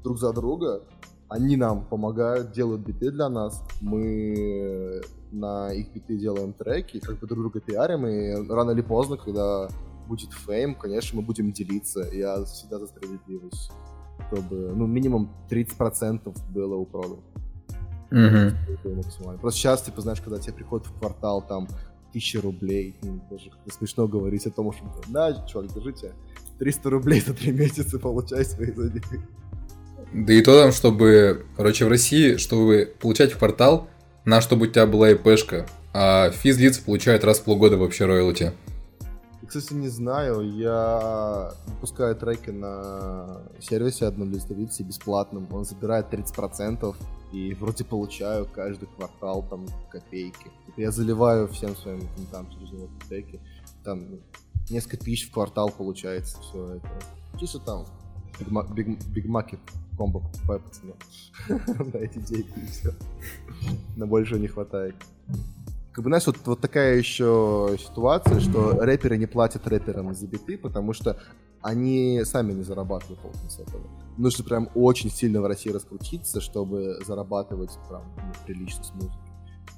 [0.02, 0.82] друг за друга,
[1.28, 7.26] они нам помогают, делают биты для нас, мы на их биты делаем треки, как бы
[7.26, 9.68] друг друга пиарим, и рано или поздно, когда
[10.12, 12.06] будет фейм, конечно, мы будем делиться.
[12.12, 13.72] Я всегда за справедливость.
[14.26, 17.16] Чтобы, ну, минимум 30% было у прода.
[18.10, 19.38] Угу.
[19.40, 21.66] Просто сейчас, типа, знаешь, когда тебе приходит в квартал там
[22.12, 22.94] тысяча рублей,
[23.30, 26.12] даже как-то смешно говорить о том, что, да, чувак, держите,
[26.58, 28.92] 300 рублей за три месяца получай свои за
[30.12, 33.88] Да и то там, чтобы, короче, в России, чтобы получать в квартал,
[34.26, 38.52] на чтобы у тебя была ИПшка, а физлиц получают раз в полгода вообще роялти
[39.52, 40.40] кстати, не знаю.
[40.56, 45.46] Я выпускаю треки на сервисе одном листовице бесплатном.
[45.52, 46.96] Он забирает 30%
[47.32, 50.50] и вроде получаю каждый квартал там копейки.
[50.66, 53.40] Типа я заливаю всем своим там через него треки.
[53.84, 54.02] Там
[54.70, 56.88] несколько тысяч в квартал получается все это.
[57.38, 57.84] Чисто там
[58.40, 59.58] бигмаки
[59.98, 60.94] комбо покупаю пацаны.
[61.92, 62.94] На эти деньги и все.
[63.96, 64.94] На больше не хватает
[65.92, 70.56] как бы, знаешь, вот, вот такая еще ситуация, что рэперы не платят рэперам за биты,
[70.56, 71.20] потому что
[71.60, 73.82] они сами не зарабатывают толком с этого.
[74.16, 79.18] Нужно прям очень сильно в России раскрутиться, чтобы зарабатывать прям ну, прилично с музыкой.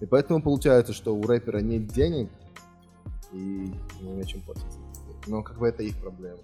[0.00, 2.30] И поэтому получается, что у рэпера нет денег,
[3.32, 4.64] и ему нечем платить.
[5.26, 6.38] Но как бы это их проблема.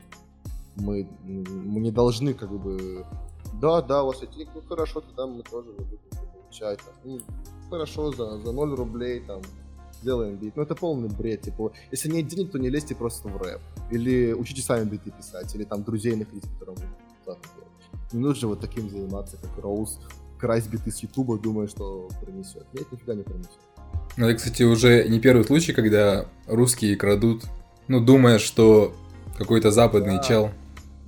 [0.77, 3.07] Мы, мы не должны как бы...
[3.61, 6.81] Да, да, у вас эти ну хорошо, тогда мы тоже будем получать.
[7.05, 7.21] Ну,
[7.71, 9.41] хорошо, за, за 0 рублей там
[10.01, 10.57] сделаем бит.
[10.57, 11.43] Ну, это полный бред.
[11.43, 13.61] Типа, если нет денег, то не лезьте просто в рэп.
[13.91, 15.55] Или учите сами биты писать.
[15.55, 17.37] Или там друзей находите, которым вы
[18.13, 20.01] Не нужно вот таким заниматься, как Роуз.
[20.39, 22.67] Красть биты с Ютуба, думая, что принесет.
[22.73, 23.59] Нет, нифига не принесет.
[24.17, 27.45] Ну, это, кстати, уже не первый случай, когда русские крадут,
[27.89, 28.95] ну, думая, что
[29.37, 30.23] какой-то западный да.
[30.23, 30.51] чел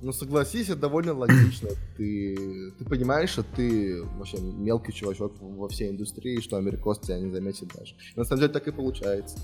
[0.03, 1.69] ну, согласись, это довольно логично.
[1.97, 7.31] Ты, ты понимаешь, что ты вообще мелкий чувачок во всей индустрии, что америкос тебя не
[7.31, 7.95] заметит даже.
[8.15, 9.37] И на самом деле так и получается.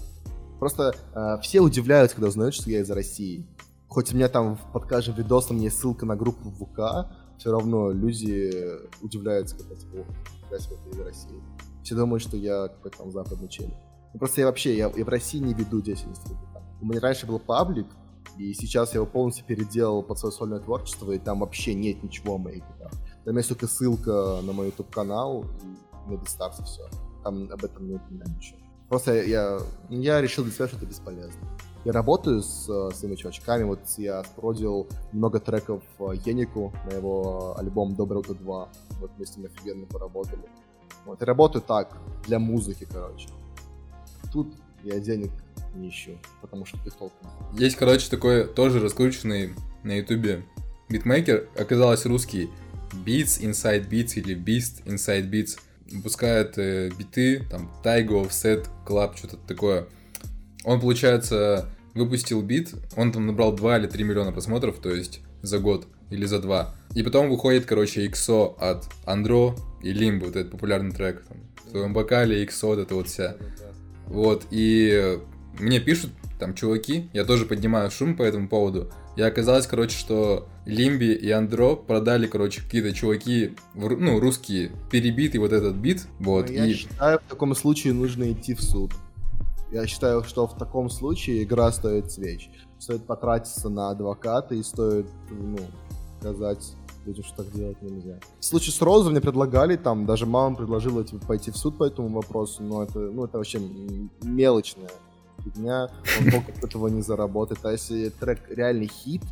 [0.59, 3.45] Просто э, все удивляются, когда узнают, что я из России.
[3.87, 8.51] Хоть у меня там под каждым видосом есть ссылка на группу ВК, все равно люди
[9.01, 10.05] удивляются, когда типа,
[10.51, 11.41] я из России.
[11.83, 13.73] Все думают, что я какой-то там западный челик.
[14.13, 16.21] Ну, просто я вообще, я, я в России не веду деятельность.
[16.81, 17.87] У меня раньше был паблик,
[18.39, 22.35] И сейчас я его полностью переделал под свое сольное творчество, и там вообще нет ничего
[22.35, 22.93] о моих гитарах.
[23.25, 25.43] Там есть только ссылка на мой YouTube-канал
[26.07, 26.87] и на Beatstars все.
[27.21, 28.57] Там об этом не упоминаю ничего.
[28.87, 31.59] Просто я, я решил для себя, что это бесполезно.
[31.83, 37.57] Я работаю с э, своими чувачками, вот я спродил много треков э, Енику на его
[37.57, 38.67] альбом «Доброе утро 2».
[39.01, 40.49] Вот мы с ним офигенно поработали.
[41.05, 43.27] Вот, и работаю так, для музыки, короче.
[44.31, 45.31] Тут я денег
[45.75, 47.29] не ищу, потому что их толком.
[47.57, 50.43] Есть, короче, такой тоже раскрученный на ютубе
[50.89, 52.49] битмейкер, оказалось русский,
[53.05, 55.59] Beats Inside Beats или Beast Inside Beats.
[55.91, 59.87] Выпускает э, биты, там, Taigo, Offset, Club, что-то такое.
[60.63, 65.59] Он, получается, выпустил бит, он там набрал 2 или 3 миллиона просмотров, то есть за
[65.59, 66.75] год или за два.
[66.95, 71.23] И потом выходит, короче, XO от Андро и Limbo, вот этот популярный трек.
[71.27, 73.35] Там, в своем бокале XO, вот это вот вся.
[74.07, 75.19] Вот, и
[75.57, 78.89] мне пишут там чуваки, я тоже поднимаю шум по этому поводу.
[79.15, 85.51] И оказалось, короче, что Лимби и Андро продали, короче, какие-то чуваки, ну, русские, перебитый вот
[85.51, 86.07] этот бит.
[86.19, 86.73] Вот, я и...
[86.73, 88.93] считаю, в таком случае нужно идти в суд.
[89.71, 92.49] Я считаю, что в таком случае игра стоит свеч.
[92.79, 95.59] Стоит потратиться на адвоката и стоит, ну,
[96.21, 96.73] сказать
[97.05, 98.19] людям, что так делать нельзя.
[98.39, 101.83] В случае с Розой мне предлагали, там, даже мама предложила типа, пойти в суд по
[101.83, 103.59] этому вопросу, но это, ну, это вообще
[104.23, 104.89] мелочная
[105.41, 107.63] фигня, он только от этого не заработает.
[107.65, 109.23] А если трек реальный хит,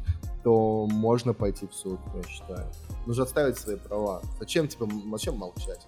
[0.44, 2.68] то можно пойти в суд, я считаю.
[3.06, 4.22] Нужно отставить свои права.
[4.40, 5.86] Зачем, типа, зачем молчать?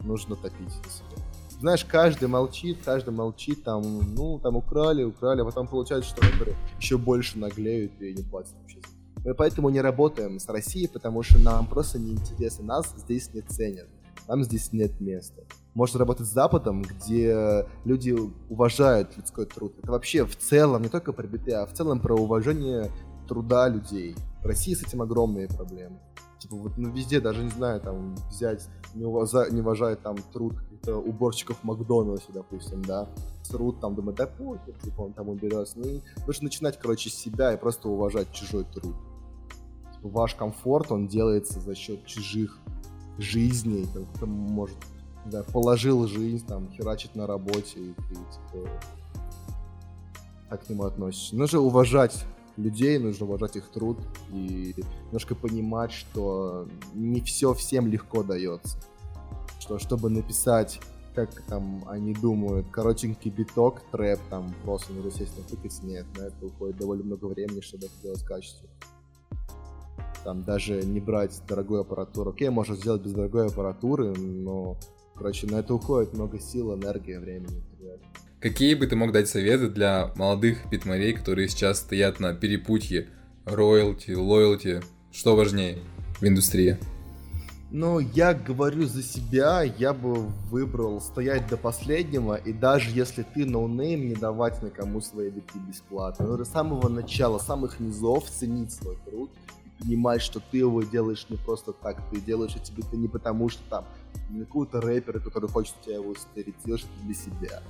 [0.00, 1.24] Нужно топить за себя.
[1.60, 6.54] Знаешь, каждый молчит, каждый молчит, там, ну, там украли, украли, а потом получается, что рэперы
[6.78, 8.80] еще больше наглеют и не платят вообще.
[9.24, 13.88] Мы поэтому не работаем с Россией, потому что нам просто неинтересно, нас здесь не ценят,
[14.28, 15.42] нам здесь нет места
[15.74, 18.16] можно работать с Западом, где люди
[18.48, 19.74] уважают людской труд.
[19.82, 22.90] Это вообще в целом, не только про биты, а в целом про уважение
[23.28, 24.16] труда людей.
[24.42, 25.98] В России с этим огромные проблемы.
[26.38, 30.54] Типа вот ну, везде, даже не знаю, там взять, не, уважа, не уважают там труд
[30.86, 33.08] уборщиков Макдональдса, допустим, да,
[33.48, 35.78] труд там, думают, да похер, типа он там уберется.
[35.78, 38.94] Ну, нужно начинать, короче, с себя и просто уважать чужой труд.
[39.94, 42.58] Типа, ваш комфорт, он делается за счет чужих
[43.16, 44.76] жизней, кто может
[45.24, 48.68] да, положил жизнь, там, херачить на работе, и ты, типа,
[50.50, 51.36] так к нему относишься.
[51.36, 52.24] Нужно уважать
[52.56, 53.98] людей, нужно уважать их труд
[54.30, 54.74] и
[55.06, 58.78] немножко понимать, что не все всем легко дается.
[59.58, 60.80] Что чтобы написать,
[61.14, 66.24] как там они думают, коротенький биток, трэп, там просто нужно сесть на тыкать, нет, на
[66.24, 68.70] это уходит довольно много времени, чтобы это делать качественно.
[70.22, 72.30] Там даже не брать дорогую аппаратуру.
[72.30, 74.76] Окей, можно сделать без дорогой аппаратуры, но
[75.16, 77.62] Короче, на это уходит много сил, энергии, времени
[78.40, 83.08] Какие бы ты мог дать советы для молодых битмарей, которые сейчас стоят на перепутье
[83.46, 84.82] роялти, loyalty?
[85.10, 85.78] Что важнее
[86.20, 86.76] в индустрии?
[87.70, 93.46] Ну, я говорю за себя, я бы выбрал стоять до последнего, и даже если ты
[93.46, 96.26] noname, не давать никому свои биты бесплатно.
[96.26, 99.30] Но с самого начала, самых низов ценить свой труд,
[99.78, 103.62] понимать, что ты его делаешь не просто так, ты делаешь эти биты не потому, что
[103.70, 103.86] там
[104.40, 107.62] какого-то рэпера, который хочет у тебя его стереть, делаешь это для себя.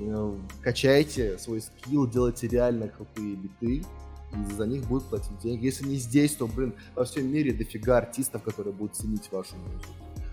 [0.00, 3.84] Ну, качайте свой скилл, делайте реально крутые биты,
[4.32, 5.66] и за них будут платить деньги.
[5.66, 9.92] Если не здесь, то, блин, во всем мире дофига артистов, которые будут ценить вашу музыку.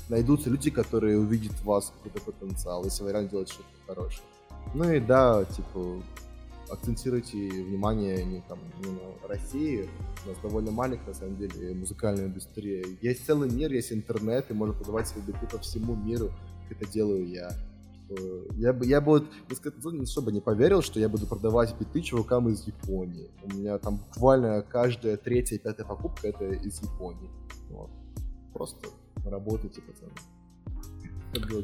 [0.10, 4.24] Найдутся люди, которые увидят в вас какой-то потенциал, если вы реально делаете что-то хорошее.
[4.74, 6.02] Ну и да, типа,
[6.72, 9.90] акцентируйте внимание не, там, не на России,
[10.26, 12.86] у нас довольно маленькая, на самом деле, музыкальная индустрия.
[13.02, 16.32] Есть целый мир, есть интернет, и можно продавать свои биты по всему миру,
[16.68, 17.52] как это делаю я.
[18.58, 22.50] Я бы, я бы вот, не особо не поверил, что я буду продавать биты чувакам
[22.50, 23.30] из Японии.
[23.44, 27.30] У меня там буквально каждая третья, пятая покупка это из Японии.
[27.70, 27.90] Вот.
[28.54, 28.90] Просто
[29.26, 30.12] работайте, пацаны.
[31.34, 31.64] Как было.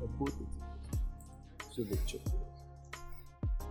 [0.00, 0.44] Работайте.
[1.70, 2.53] Все будет четко.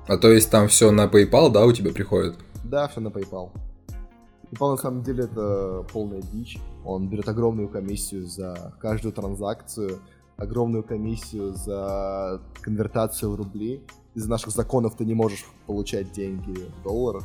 [0.07, 2.35] А то есть там все на PayPal, да, у тебя приходит?
[2.65, 3.51] Да, все на PayPal.
[4.51, 6.59] PayPal на самом деле это полная дичь.
[6.83, 9.99] Он берет огромную комиссию за каждую транзакцию,
[10.35, 13.81] огромную комиссию за конвертацию в рубли.
[14.13, 17.23] Из наших законов ты не можешь получать деньги в долларах.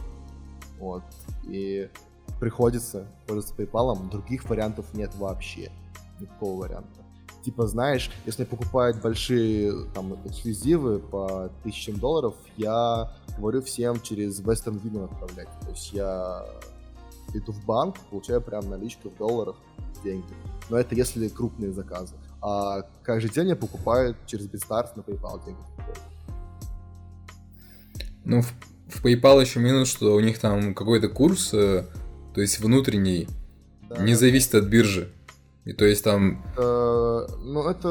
[0.79, 1.03] Вот.
[1.49, 1.89] И
[2.39, 4.09] приходится пользоваться PayPal.
[4.09, 5.73] Других вариантов нет вообще.
[6.21, 7.08] Никакого варианта
[7.45, 14.81] типа, знаешь, если покупают большие там эксклюзивы по тысячам долларов, я говорю всем через Western
[14.83, 15.49] Union отправлять.
[15.63, 16.45] То есть я
[17.35, 19.57] иду в банк, получаю прям наличку в долларах
[20.03, 20.27] деньги.
[20.71, 22.15] Но это если крупные заказы.
[22.41, 25.61] А каждый день я покупаю через BitStars на PayPal деньги.
[28.25, 31.85] Ну, в PayPal еще минус, что у них там какой-то курс, э,
[32.35, 33.29] то есть внутренний,
[33.89, 34.03] да.
[34.03, 35.13] не зависит от биржи.
[35.69, 36.43] И то есть там...
[36.57, 37.89] Э, ну, это...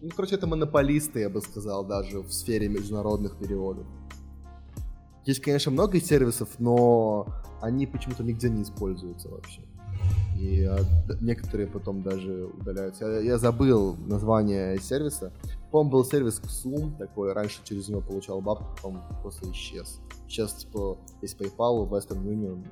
[0.00, 3.86] Ну, короче, это монополисты, я бы сказал, даже в сфере международных переводов.
[5.24, 7.28] Есть, конечно, много сервисов, но
[7.62, 9.60] они почему-то нигде не используются вообще.
[10.40, 10.80] И а,
[11.20, 13.04] некоторые потом даже удаляются.
[13.04, 15.32] Я, я забыл название сервиса.
[15.70, 20.00] По-моему, был сервис Xum такой, раньше через него получал бабку, потом просто исчез.
[20.26, 22.66] Сейчас, типа, есть PayPal, Western Union,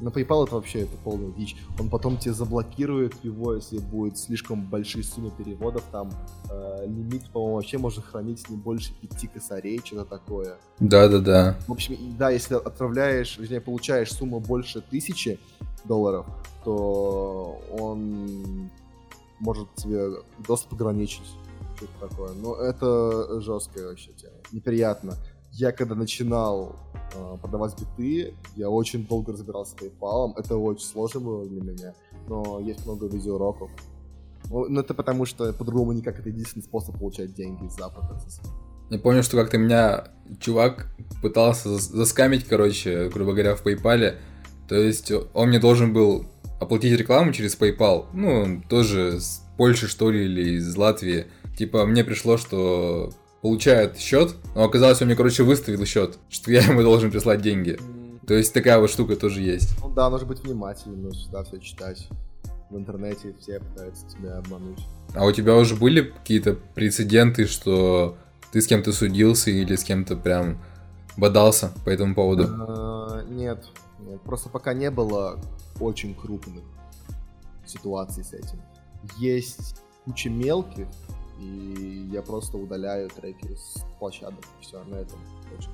[0.00, 1.56] на PayPal это вообще это полная дичь.
[1.78, 5.82] Он потом тебе заблокирует его, если будет слишком большие суммы переводов.
[5.90, 6.10] Там
[6.50, 10.56] э, лимит, по-моему, вообще можно хранить не больше пяти косарей, что-то такое.
[10.78, 11.56] Да-да-да.
[11.66, 15.38] В общем, да, если отправляешь, вернее, получаешь сумму больше тысячи
[15.84, 16.26] долларов,
[16.64, 18.70] то он
[19.40, 20.08] может тебе
[20.46, 21.26] доступ ограничить.
[21.76, 22.32] Что-то такое.
[22.32, 24.32] Но это жесткая вообще тема.
[24.50, 25.14] Неприятно.
[25.52, 26.76] Я когда начинал
[27.40, 30.32] продавать биты, я очень долго разбирался с PayPal.
[30.36, 31.94] Это очень сложно было для меня,
[32.28, 33.70] но есть много видеоуроков.
[34.50, 38.18] Ну, ну это потому что по-другому никак это единственный способ получать деньги из Запада.
[38.90, 40.88] Я помню, что как-то меня чувак
[41.20, 44.14] пытался заскамить, короче, грубо говоря, в PayPal.
[44.68, 46.24] То есть он мне должен был
[46.60, 48.06] оплатить рекламу через PayPal.
[48.12, 51.26] Ну, тоже с Польши, что ли, или из Латвии.
[51.56, 53.10] Типа, мне пришло, что
[53.42, 57.78] получает счет, но оказалось, он мне, короче, выставил счет, что я ему должен прислать деньги.
[58.26, 59.78] То есть такая вот штука тоже есть.
[59.80, 62.08] Ну да, нужно быть внимательным, нужно всегда все читать.
[62.70, 64.80] В интернете все пытаются тебя обмануть.
[65.14, 68.16] А у тебя уже были какие-то прецеденты, что
[68.50, 70.58] ты с кем-то судился или с кем-то прям
[71.16, 72.48] бодался по этому поводу?
[72.48, 73.64] А, нет,
[74.00, 75.38] нет, просто пока не было
[75.78, 76.64] очень крупных
[77.64, 78.60] ситуаций с этим.
[79.18, 80.88] Есть куча мелких,
[81.38, 84.44] и я просто удаляю треки с площадок.
[84.60, 85.18] Все, на этом
[85.50, 85.72] точка.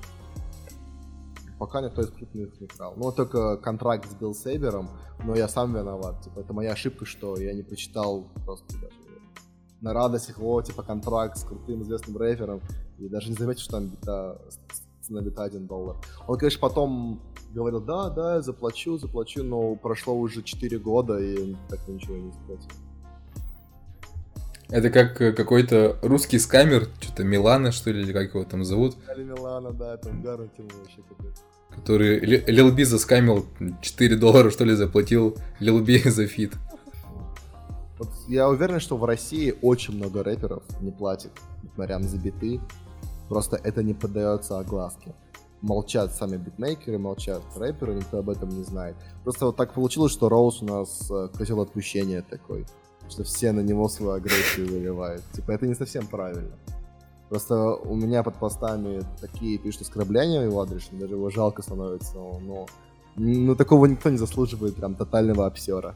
[1.59, 2.93] Пока никто из крупных не крал.
[2.97, 4.89] Ну, только контракт с Билл Сейбером,
[5.23, 6.21] но я сам виноват.
[6.21, 8.95] Типа, это моя ошибка, что я не прочитал просто даже
[9.83, 12.61] на радостях, о, типа, контракт с крутым известным рэпером,
[12.97, 14.41] и даже не заметил, что там бита,
[15.01, 15.97] цена бита 1 доллар.
[16.27, 17.21] Он, конечно, потом
[17.53, 22.71] говорил, да, да, заплачу, заплачу, но прошло уже 4 года, и так ничего не заплатил.
[24.73, 28.95] Это как э, какой-то русский скамер, что-то Милана, что ли, или как его там зовут.
[29.15, 31.39] Или Милана, да, там гарантил вообще какой-то.
[31.69, 33.45] Который Lil B заскамил
[33.81, 36.53] 4 доллара, что ли, заплатил Lil B за feat.
[37.99, 42.59] Вот я уверен, что в России очень много рэперов не платит, несмотря на за биты.
[43.29, 45.13] Просто это не поддается огласке.
[45.61, 48.95] Молчат сами битмейкеры, молчат рэперы, никто об этом не знает.
[49.23, 52.65] Просто вот так получилось, что Роуз у нас э, хотел отпущения такой
[53.09, 55.23] что все на него свою агрессию выливают.
[55.33, 56.55] Типа, это не совсем правильно.
[57.29, 62.15] Просто у меня под постами такие пишут оскорбления в его адрес, даже его жалко становится,
[62.15, 62.67] но
[63.15, 65.95] ну, такого никто не заслуживает прям тотального обсера.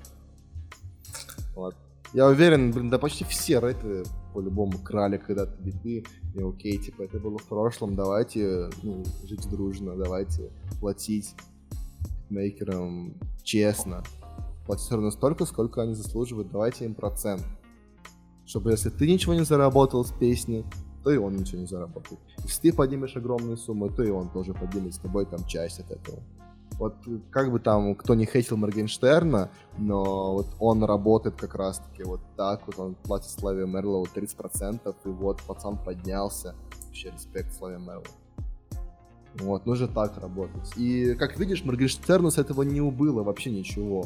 [1.56, 1.76] Вот.
[2.14, 7.20] Я уверен, блин, да почти все рэперы по-любому крали когда-то биты, и окей, типа, это
[7.20, 11.36] было в прошлом, давайте ну, жить дружно, давайте платить
[12.30, 14.04] мейкерам честно,
[14.68, 17.44] платить ровно столько, сколько они заслуживают, давайте им процент.
[18.46, 20.64] Чтобы если ты ничего не заработал с песни,
[21.04, 22.20] то и он ничего не заработает.
[22.44, 25.90] Если ты поднимешь огромную сумму, то и он тоже поднимет с тобой там часть от
[25.92, 26.20] этого.
[26.74, 26.96] Вот
[27.32, 32.68] как бы там кто не хейтил Моргенштерна, но вот он работает как раз-таки вот так,
[32.68, 36.56] вот он платит Славе Мерлоу 30%, и вот пацан поднялся.
[36.86, 38.04] Вообще респект Славе Мерлоу.
[39.40, 40.74] Вот, нужно так работать.
[40.78, 44.06] И, как видишь, Моргенштерну с этого не убыло вообще ничего.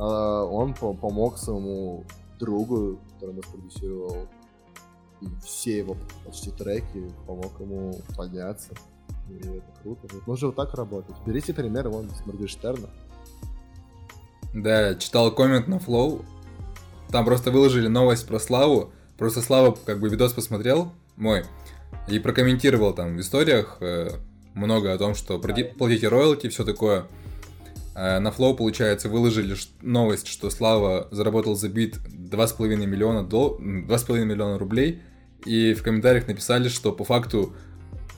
[0.00, 2.04] А, он помог своему
[2.38, 4.28] другу, который спродюсировал
[5.44, 8.70] все его почти треки, помог ему подняться.
[9.28, 10.08] И это круто.
[10.26, 11.14] Нужно вот так работать.
[11.26, 12.88] Берите пример вон с Моргенштерна.
[14.54, 16.24] Да, читал коммент на Flow.
[17.10, 18.92] Там просто выложили новость про Славу.
[19.18, 21.44] Просто Слава как бы видос посмотрел мой
[22.08, 24.12] и прокомментировал там в историях э,
[24.54, 27.06] много о том, что платите роялти, все такое.
[28.00, 33.58] Э, на Flow, получается, выложили новость, что Слава заработал за бит 2,5 миллиона, дол...
[33.60, 35.02] 2,5 миллиона рублей.
[35.44, 37.52] И в комментариях написали, что по факту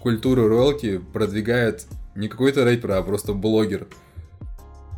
[0.01, 3.89] культуру роялти продвигает не какой-то рэпер, а просто блогер.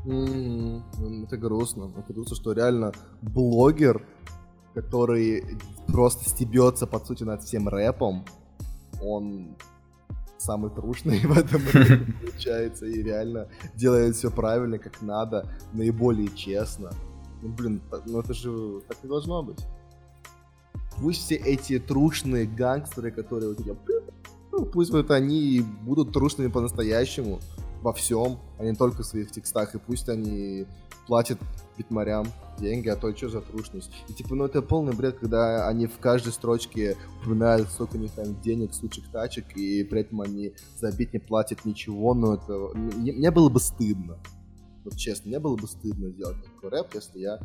[0.05, 0.83] Mm,
[1.25, 1.91] это грустно.
[1.97, 4.07] Это грустно, что реально блогер,
[4.75, 5.45] который
[5.87, 8.27] просто стебется, по сути, над всем рэпом,
[9.03, 9.57] он
[10.45, 11.63] самый трушный в этом
[12.21, 16.91] получается и реально делает все правильно, как надо, наиболее честно.
[17.43, 19.61] Ну, блин, ну это же так не должно быть.
[21.01, 23.75] Пусть все эти трушные гангстеры, которые у тебя
[24.53, 27.41] Ну, пусть вот они будут трушными по-настоящему
[27.85, 30.67] во всем, а не только в своих текстах, и пусть они
[31.07, 31.39] платят
[31.77, 32.27] битмарям
[32.59, 33.91] деньги, а то что за трушность.
[34.09, 38.11] И типа, ну это полный бред, когда они в каждой строчке упоминают, сколько у них
[38.13, 42.55] там денег, сучек, тачек, и при этом они за бит не платят ничего, но это...
[42.75, 44.19] Мне, мне было бы стыдно.
[44.83, 47.39] Вот честно, мне было бы стыдно сделать такой рэп, если я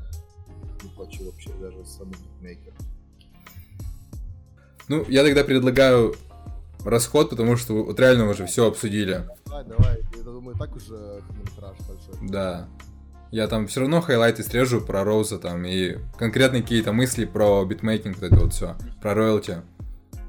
[0.81, 2.75] не плачу вообще даже самому битмейкеру.
[4.87, 6.15] Ну, я тогда предлагаю
[6.85, 9.27] расход, потому что вот реально мы уже все обсудили.
[9.45, 9.97] Давай, давай,
[10.39, 12.29] думаю, так уже хронометраж большой.
[12.29, 12.67] Да.
[13.31, 18.15] Я там все равно хайлайты срежу про Роуза там и конкретные какие-то мысли про битмейкинг,
[18.17, 19.61] вот это вот все, про роялти.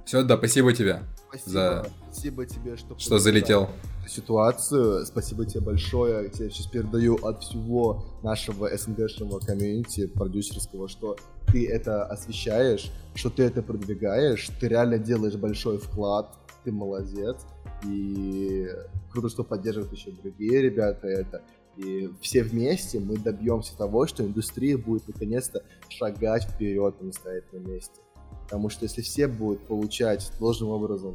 [0.05, 1.03] Все, да, спасибо тебе.
[1.29, 1.87] Спасибо, За...
[2.11, 3.71] спасибо тебе, что, что залетел.
[4.09, 5.07] Ситуацию.
[5.07, 6.25] Спасибо тебе большое.
[6.25, 13.31] Я тебе сейчас передаю от всего нашего СНГшного комьюнити продюсерского, что ты это освещаешь, что
[13.31, 17.45] ты это продвигаешь, ты реально делаешь большой вклад, ты молодец.
[17.85, 18.69] И
[19.11, 21.43] круто, что поддерживают еще другие ребята это.
[21.77, 27.53] И все вместе мы добьемся того, что индустрия будет наконец-то шагать вперед, а не стоять
[27.53, 28.01] на месте.
[28.45, 31.15] Потому что если все будут получать должным образом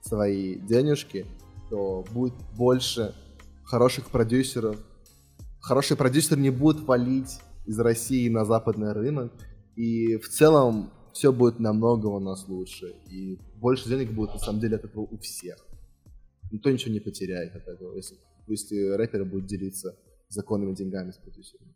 [0.00, 1.24] свои денежки,
[1.70, 3.14] то будет больше
[3.64, 4.76] хороших продюсеров.
[5.60, 9.32] Хорошие продюсеры не будут валить из России на западный рынок.
[9.76, 12.94] И в целом все будет намного у нас лучше.
[13.08, 15.56] И больше денег будет на самом деле от этого у всех.
[16.50, 18.16] Никто ничего не потеряет от этого, если,
[18.48, 19.96] если рэпер будет делиться
[20.28, 21.72] законными деньгами с продюсерами.